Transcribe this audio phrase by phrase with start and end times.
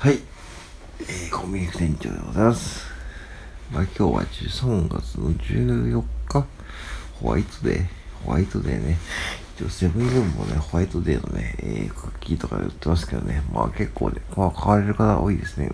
[0.00, 0.18] はい、
[1.00, 2.86] えー、コンビニ店長でございます。
[3.70, 6.46] まあ、今日は13月の14日、
[7.20, 7.86] ホワイトデー、
[8.24, 8.96] ホワイトデーね。
[9.58, 15.68] 一応セブンイレブンもね、ホワイトデーのね、えー、クッキーとか売ってますけどね、まあ結構ね、まあ買われる方多いですね。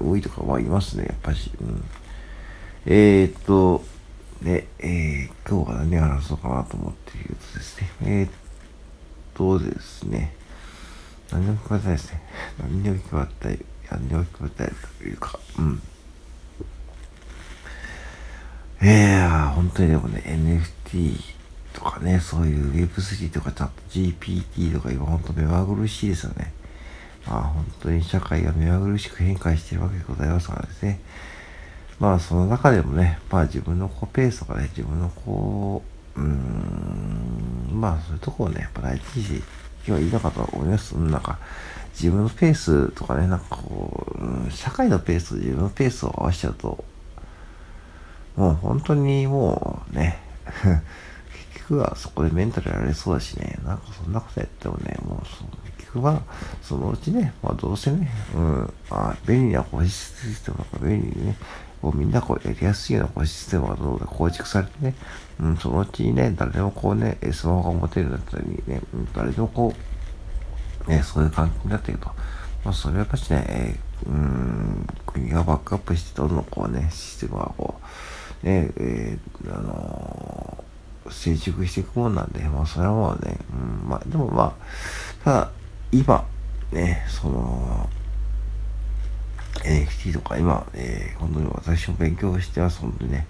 [0.00, 1.52] うん、多いとか、まあいますね、やっぱし。
[1.60, 1.84] うん、
[2.84, 3.84] えー、っと、
[4.42, 8.30] ね、えー、今日は何話そうかなと思っているとですね、えー、っ
[9.34, 10.34] とですね、
[11.30, 12.22] 何でも聞こえたいですね。
[12.58, 13.58] 何でも聞こえたい。
[13.90, 15.82] 何でも聞こえたいというか、うん。
[18.80, 21.20] いやー、本当にでもね、NFT
[21.72, 26.52] とかね、そういう Web3 とかチャット GPT とか今本当目まぐるしいですよね。
[27.26, 31.00] まあ本当に社会が目まぐるしく変化しているわけでございますからですね。
[31.98, 35.82] まあその中でもね、まあ自分のこうペースとかね、自分のこ
[36.16, 39.42] う、うーん、まあそういうとこをね、やっぱ大事にして
[39.88, 40.92] いけばいいのかと思います。
[40.92, 41.38] なんか、
[41.92, 44.06] 自分のペースとかね、なんかこ
[44.46, 46.84] う、社会のペースと自分のペースを合わせちゃうと、
[48.36, 50.18] もう本当にもうね、
[51.52, 56.22] 結局はそこでメンタルやられそうだしね、なんかそんなことやってもね、もうその結局は
[56.62, 61.36] そのうちね、まあどうせね、うん、あ便利なこうシステムとか便利にね、
[61.80, 64.94] こうみんなこうやりやすいようなこうシステムがどうだ構築されてね、
[65.40, 69.74] うん、そのうちにね、誰でもこうね、スマホが持てるようになったりね、うん、誰でもこ
[70.86, 72.06] う、ね、そういう感じになっていくと。
[72.64, 77.80] まあ、それはやっぱしね、えー、うん、国がバックアップして、どんどんこうね、システムがこ
[78.42, 85.50] う、ね、えー、あのー、成熟していくもんなんで、まあ、それはもうね、うん、まあ、でもまあ、ただ、
[85.92, 86.26] 今、
[86.72, 87.88] ね、その、
[89.58, 93.26] NFT とか今、えー、本当に私も勉強してます、本当にね。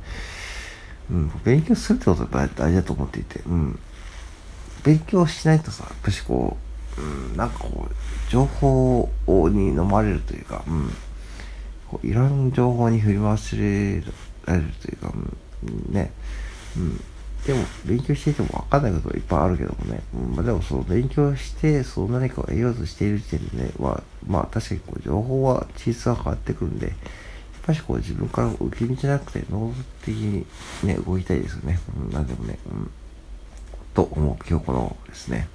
[1.10, 3.78] うん、勉強するってことが大事だと思っていて、うん。
[4.84, 6.56] 勉強しないとさ、やっぱしこ
[6.96, 9.08] う、うん、なんかこう、情報
[9.50, 10.90] に飲まれるというか、うん。
[11.88, 14.02] こういろんな情報に振り回され
[14.44, 15.12] られるというか、
[15.64, 16.12] うん、ね。
[16.76, 17.00] うん。
[17.48, 20.02] でも、勉強していても分かんないことがいっぱいあるけどもね。
[20.14, 26.96] うん、まあでも、その勉強して、その何かを得ようとしている時点でね、まあ、まあ確かにこう、情報は、質は変わってくるんで、やっ
[27.62, 29.72] ぱしこう自分から受け身じゃなくて、能動
[30.04, 30.44] 的に
[30.84, 31.80] ね、動きたいですよね。
[31.98, 32.90] うん、なんでもね、うん。
[33.94, 35.48] と思う今日このですね。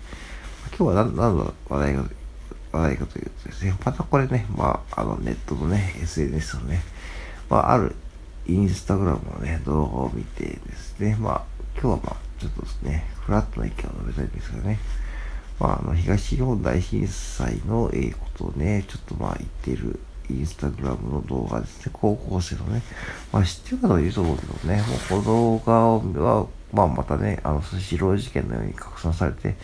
[0.75, 2.05] 今日は何何の話題か、
[2.71, 6.81] 話題かというとですね、またこれね、まあ、あのネットのね、SNS のね、
[7.51, 7.95] まあ、ある
[8.47, 14.79] インスタグラムのね、動画を見てですね、まあ、今日はまあ、ちょっとですね、フラットな意見を述べたいんですけどね、
[15.59, 22.81] まあ、あの、東日本大震災の、えー、ことをね、ちょっとまあ言ってるインスタグラムの動画ですね、高校生のね、
[23.31, 29.55] まあ知ってる方もいると思うけどね、もうこの動画は、まあまたね、あの、スシロー事件のように拡散されて、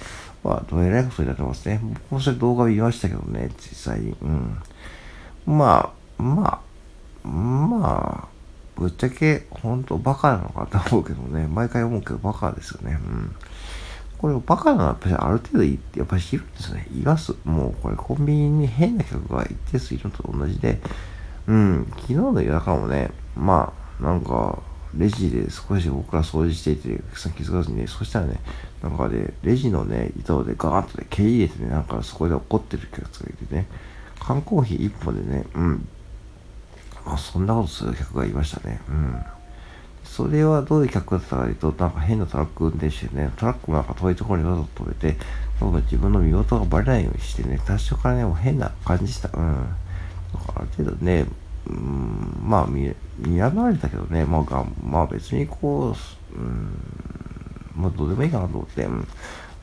[0.44, 1.80] まあ、どえらいことになってますね。
[1.81, 4.16] 僕もそれ動画見ましたけどね、実際に。
[4.22, 4.58] うん。
[5.46, 6.62] まあ、ま
[7.24, 8.39] あ、まあ、
[8.79, 12.94] ぶっちゃけ、本当バカなのかと思うけどね、毎回思うけどバカですよね。
[12.94, 13.35] うん。
[14.17, 16.88] これバカなのはやっぱりある程度やっぱりいるんですね。
[16.94, 17.35] います。
[17.44, 20.79] もうこれコンビニに変な客が一定数いるのと同じで、
[21.47, 24.59] うん、昨日の夜中もね、まあ、なんか、
[24.96, 28.40] レジで少し僕ら掃除していて、さっき気づかずにね、そしたらね、
[28.81, 33.67] なんかね、レジのね、糸でガーッとね、蹴り入れてね、なんかそこで怒ってる客がいてね、
[34.19, 35.88] 缶コーヒー一本でね、うん、
[37.06, 38.82] あ、そんなことする客がいましたね。
[38.90, 39.20] うん。
[40.04, 45.18] それはどういう客だったかというと、なんか変なトラック運転手でね、トラックもなんか遠いところにわざと止めて、
[45.59, 49.30] 僕は自分の身元がバレないようにしてね、多少からね、もう変な感じした。
[49.34, 49.46] うん。
[49.46, 49.74] なんか
[50.56, 51.26] ある程度ね、
[51.68, 55.96] うん、まあ見、見られたけどね、まあが、まあ別にこ
[56.36, 56.74] う、うん、
[57.76, 59.08] まあどうでもいいかなと思って、うん、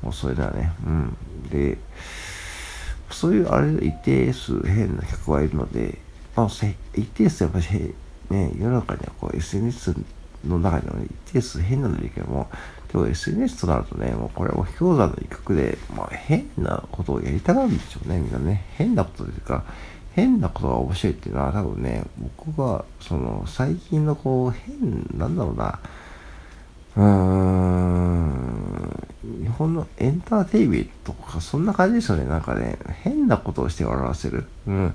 [0.02, 1.16] もうそれだね、うん。
[1.50, 1.76] で、
[3.10, 5.98] そういうあれ、一定数変な客がいるので、
[6.36, 6.48] まあ、
[6.94, 7.94] 一定数やっぱり、
[8.30, 9.94] ね、世の中にはこう SNS
[10.46, 12.48] の中には、一定数変なのいるけども、
[12.92, 18.64] でも SNS となるとね、もうこれは氷山の一角で、まあ変なことをやりたがるんでしょうね、みんなね。
[18.76, 19.64] 変なことというか、
[20.12, 25.78] 変なことが面白いっていうのは多分ね、僕が、その、最近のこう、変、なんだろうな、
[26.96, 29.06] うーん、
[29.42, 32.24] 日本のエンターテイメントとか、そんな感じですよね。
[32.24, 34.44] なんかね、変なことをして笑わせる。
[34.66, 34.94] うん。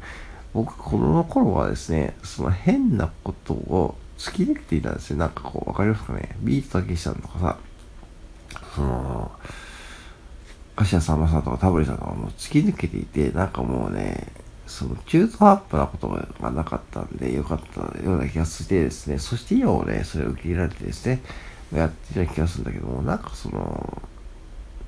[0.53, 5.17] 僕、子供の頃はですね、その変なことを突き抜けていたんですよ。
[5.17, 6.35] なんかこう、わかりますかね？
[6.41, 7.57] ビートたけしさんとかさ、
[8.75, 9.31] その、
[10.75, 14.27] 柏さんまさんとかタブリさんとかも突き抜けていて、なんかもうね、
[14.67, 21.21] その中途半端なことがなかったんで、よかったような気がしてですね、そして今もね、それを受け入れられてですね、
[21.73, 24.01] やってるような気がするんだけども、なんかその、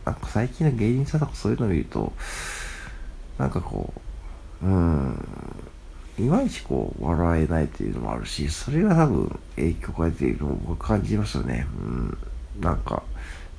[0.05, 2.13] なんか最近の芸人さんとかそういうのを見ると、
[3.37, 4.01] なんかこう、
[4.63, 5.19] うん、
[6.17, 11.67] いまいちこう、笑えないっていうのもあるし、それが多分影響が出ているのを僕感じますよね。
[11.81, 12.17] うん。
[12.61, 13.03] なんか、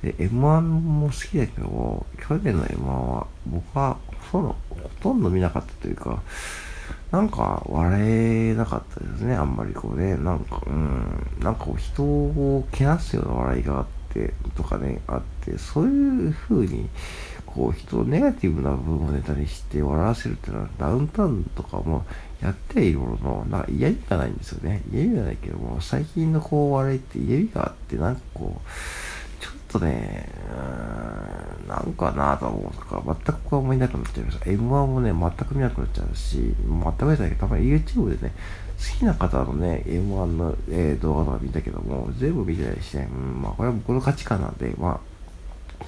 [0.01, 3.97] M1 も好きだけど、去年の M1 は僕は
[4.31, 4.55] ほほ
[5.01, 6.21] とんど見なかったというか、
[7.11, 10.15] なんか笑えなかったですね、あんまりこうね。
[10.17, 16.89] なんか、うん、なんかこう人をけなすような笑いがあって、とかね、あって、そういう風に、
[17.55, 22.05] こう人をネガティブな部分をネタにして笑わせるっていうのはダウンタウンとかも
[22.41, 24.83] やってはいるものの、なんか嫌味がないんですよね。
[24.91, 34.45] 嫌味がないけども、最近のこう笑いって嫌味があって、なんかこうちょっ、とね、うーん、なんかなと思うとか、全くこう思いなくなっちゃいました。
[34.45, 38.33] M1 もね、全く見なくなっちゃうし、全く見ないけど、たまに YouTube でね、
[38.77, 45.14] 好きな方のね、M1 の、えー、動画とか見たけども、全部見てないしね、うん、まあこれは僕の価値観なんで、まあ、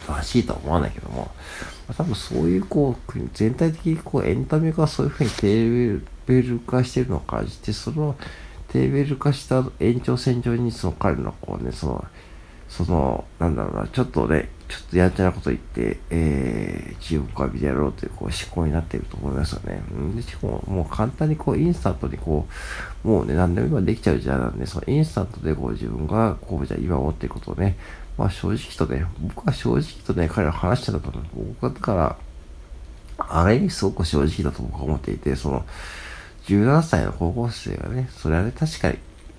[0.06, 1.32] 正しいとは思わないけども、
[1.88, 8.16] まあ、多分そういうこう、全体的にこうエンタメがそういうふうにテーベル化してるのを感じて、その
[8.70, 12.06] テーベル化した延長線上にその彼のこうね、その
[12.70, 19.82] その、なんだろうな、ちょっとね、ちょっとやんちゃなこと言って、えー、中国は見てやろうというこう思考になっていると思いますよね。
[20.16, 22.46] でしかも、もう簡単にこう、インスタントにこ
[23.06, 27.78] う、もうね、何でも今できちゃう時代なんで、そのインスタントでこう、自分がこう、じゃあ今思っていることをね、
[28.18, 31.24] まあ正直とね、僕は正直とね、彼ら話してたと思う。
[31.62, 32.18] 僕はだから、
[33.20, 35.66] あれにすごく正直だと僕は思っていて、その、
[36.48, 38.98] 17歳の高校生がね、それはね、確かに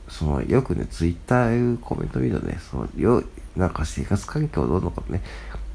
[0.09, 3.23] その、よくね、ツイッターいうコメント見るとね、その、よ、
[3.57, 5.23] なんか生活環境どうのかね、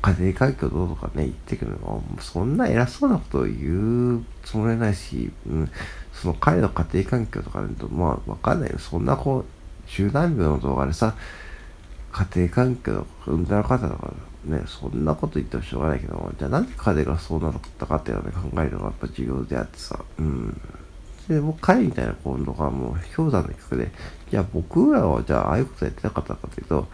[0.01, 5.71] 家庭環境どうのかね、言ってくるのそんな偉そうなことを言うつもりないし、うん、
[6.13, 8.79] その彼の家庭環境とかね、まあ、わかんないよ。
[8.79, 9.45] そんなこう、
[9.87, 11.15] 十何秒の動画でさ、
[12.13, 14.13] 家庭環境とか、うんだらかだとか、
[14.45, 20.61] ね、そんなこと言ってもしょうがないけどじゃあなんで彼がそうなったかっていうのを、ね、考えるのがやっぱ重要であってさ、うん。
[21.27, 23.91] で、もう彼みたいな子とかもう氷山の一角で、
[24.29, 26.87] じゃあ僕らはじゃあああいうことやってなかったかというと、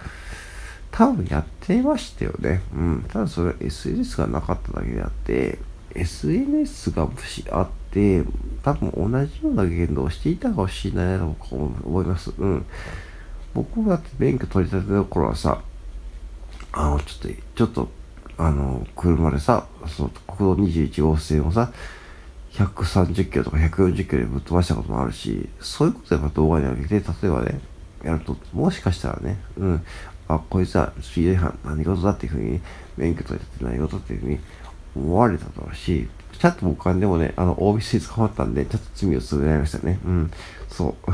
[0.92, 2.62] 多分やってましたよね。
[2.74, 3.06] うん。
[3.07, 5.60] ただそれは SNS がなかっただけであって、
[5.95, 8.24] SNS がもしあって、
[8.63, 12.31] 多分同じような言動をしていたかもしれないなと思います。
[12.38, 12.66] うん。
[13.53, 15.61] 僕だって免許取り立ての頃はさ、
[16.71, 17.89] あの、ちょっと、ちょっと、
[18.37, 21.71] あの、車でさ、その国道21号線をさ、
[22.53, 27.59] 130キロとか140キロでぶっ飛ばしたこともあるし、そういうことで動画に上げて、例えばね、
[28.03, 29.85] やると、もしかしたらね、うん、
[30.27, 32.61] あ、こいつはスピード違反何事だっていうふうに、
[32.97, 34.39] 免許取りって何事っていうふうに
[34.95, 36.07] 思われただろうし、
[36.37, 39.99] ちゃんと僕はでもね、あの、OBC 捕まったんで、ちょっと罪を償いましたね。
[40.05, 40.31] うん、
[40.69, 41.11] そう。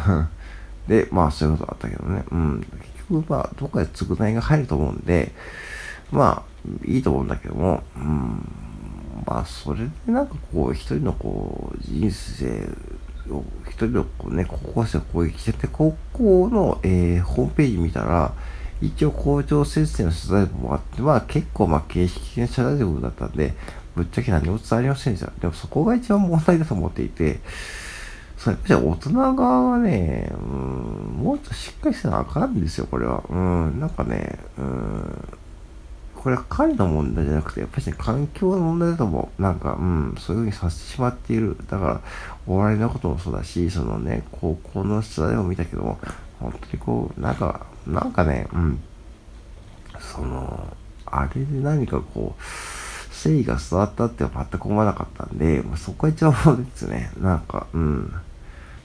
[0.88, 2.24] で、まあ、そういうことあったけどね。
[2.32, 2.60] うん。
[2.60, 5.32] 結局、まあ、どっかで償いが入ると思うんで、
[6.12, 8.48] まあ、いいと思うんだけども、うん。
[9.26, 12.70] まあ、それでなんかこう、一人のこう、人生
[13.32, 18.34] を、一人のこうね、高校生を攻撃してて、高校の、えー、ホームページ見たら、
[18.82, 23.54] 一応校長先生の取材文もあって、まあ結構まあ形式的な謝罪文だったんで、
[23.96, 25.32] ぶっちゃけ何も伝わりませんでした。
[25.40, 27.40] でもそこが一番問題だと思っていて、
[28.38, 33.24] それじゃ大人側はね、うん、もうちょっとしっかりせなあかんですよ、これは。
[33.30, 35.28] うん、なんかね、うん、
[36.16, 39.42] これは彼の問題じゃなくて、やっぱりね、環境の問題だと思う。
[39.42, 41.56] なんか、うん、そういうふうにさせてしまっている。
[41.70, 42.02] だから、
[42.48, 46.00] お笑いのこともそうだし、そのね、高校の取材も見たけども、
[46.40, 48.80] 本当にこう、なんか、なんかね、うん、
[50.00, 50.76] その、
[51.06, 52.42] あれで何かこう、
[53.26, 57.12] 誠意が伝わったっては全く思わなかったんで、まあ、そこが一番問題ですね。
[57.20, 58.14] なんか、うん。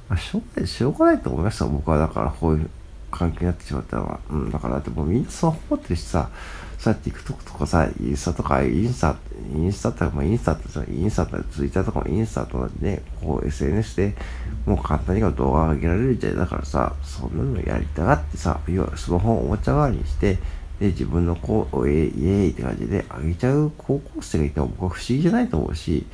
[0.08, 1.98] まあ、しょうがない、しょうがないと思いました、僕は。
[1.98, 2.70] だから、こういう
[3.10, 4.20] 関係になってしまったのは。
[4.30, 6.30] うん、だから、だってもみんなそう思ってるしさ、
[6.78, 9.16] さ、TikTok とかさ、インスタとか、インスタ、
[9.54, 14.16] インスタって、まあ、インスタってさ、インスタって、ツイッターとかもインスタとかで、こう SNS で
[14.64, 20.38] もう簡単に動画を上げられる時代だからさ、そんなのやりたがってさ、要はスマホをおもちゃ代わりにして、
[20.80, 26.06] で、自分のこう、イエイエイって感じで上げちゃう高校生がいても僕は不思議じゃないと思うし、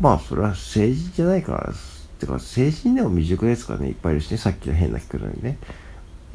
[0.00, 1.72] まあ、それは政治じゃないから、
[2.18, 5.58] てか、成人でも未熟なやつがね、いっぱいいるしね、さっきの変な聞くのにね。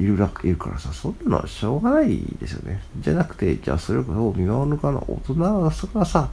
[0.00, 2.80] いるらいるからさ、そんなのはしょうがないですよね。
[3.00, 5.70] じゃなくて、じゃあそれを見守るかの大人が
[6.06, 6.30] さ、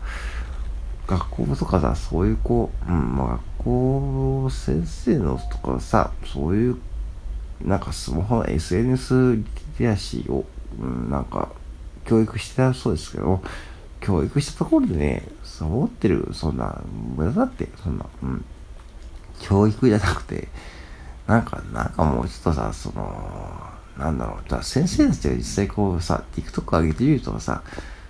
[1.06, 3.28] 学校とかさ、そういう子、うん、まあ
[3.60, 6.78] 学校先生のとかさ、そういう、
[7.62, 9.44] なんかスマホの SNS リ
[9.78, 10.46] テラシーを、
[10.80, 11.50] うん、なんか、
[12.06, 13.42] 教育してたそうですけど、
[14.00, 16.82] 教育したところでね、そう思ってる、そんな、
[17.16, 18.46] 無駄だって、そんな、うん。
[19.40, 20.48] 教育じゃなくて、
[21.28, 23.60] なんか、なんかもうちょっとさ、その、
[23.98, 27.64] なんだろう、じゃ先生たちが実際こうさ、TikTok 上げてみるとかさ、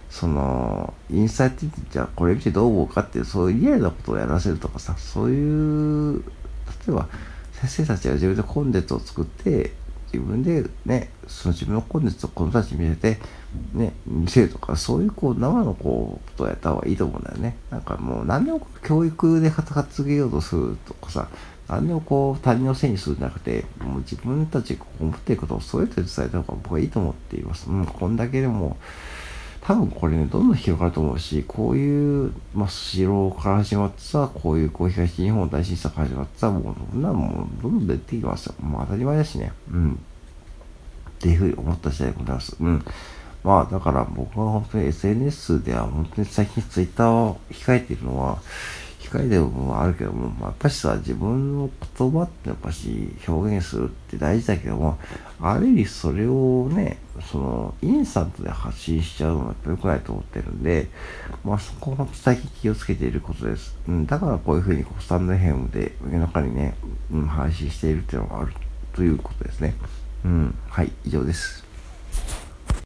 [0.10, 6.24] その、インスタやってて、じゃあこれ見てどう思うかっていう、そういうリアルなことをやらせるとかさ、そういう、例
[6.90, 7.08] えば
[7.54, 9.74] 先生たちが自分でコンテンツを作って
[10.12, 13.20] 自分でねその自分のコンテンツを子供たちに見せて
[13.74, 17.58] ね見せるとかそういうこう生のこうことをやった方がいいと思うんだよね。
[17.70, 21.28] なんかもう何でも教育で担げようとするとかさ
[21.68, 27.70] 何でもこう他人のせいにするんじゃなくてもう自分たちが思っていることをそうやって伝えた方が僕はいいと思っています。
[27.70, 28.78] うんこんだけでも
[29.62, 38.56] 多分これね、どんどん広がると思うし、こういう、まあ、スシローから始まってさ、こういうこう東日本大震災から始まってさ、もう、そんなもう、どんどん出てきますよ。
[38.62, 39.52] もう当たり前だしね。
[39.72, 39.92] うん。
[39.92, 39.96] っ
[41.20, 42.56] ていうふうに思った次第でございます。
[42.60, 42.86] うん。
[43.44, 48.40] まあ、だから僕は本当に SNS では本当に最近 Twitter を控えているのは、
[49.12, 54.98] 控えてる部分はあるけども、まあ、やっぱしさ、自分の言葉ってやっぱし表現するって大事だけども、
[55.42, 56.98] ある意味それをね、
[57.32, 60.88] その、インスタントで発信しちゃうのはやっぱ良くないと思ってるんで、
[61.44, 63.78] まあそこは最近気をつけていることです。
[63.88, 66.76] うん、だからこういうふうにこうスタンドヘムで夜中にね、
[67.12, 68.54] うん、配信しているっていうのがある
[68.94, 69.76] ということですね。
[70.26, 71.67] うん、はい、以上です。